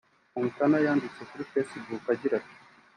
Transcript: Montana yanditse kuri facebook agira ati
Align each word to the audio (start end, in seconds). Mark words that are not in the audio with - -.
Montana 0.33 0.77
yanditse 0.85 1.21
kuri 1.29 1.47
facebook 1.51 2.03
agira 2.13 2.33
ati 2.39 2.55